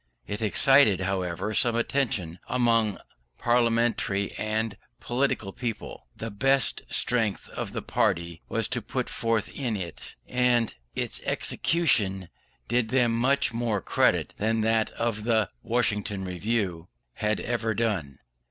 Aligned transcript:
It 0.25 0.41
excited, 0.41 1.01
however, 1.01 1.53
some 1.53 1.75
attention 1.75 2.39
among 2.47 2.97
parliamentary 3.37 4.31
and 4.31 4.75
political 4.99 5.53
people. 5.53 6.07
The 6.15 6.31
best 6.31 6.81
strength 6.89 7.47
of 7.49 7.71
the 7.71 7.83
party 7.83 8.41
was 8.49 8.67
put 8.67 9.09
forth 9.09 9.47
in 9.49 9.77
it; 9.77 10.15
and 10.27 10.73
its 10.95 11.21
execution 11.21 12.29
did 12.67 12.89
them 12.89 13.11
much 13.15 13.53
more 13.53 13.79
credit 13.79 14.33
than 14.37 14.61
that 14.61 14.89
of 14.93 15.23
the 15.23 15.51
Westminster 15.61 16.17
Review 16.17 16.87
had 17.13 17.39
ever 17.39 17.75
done. 17.75 18.17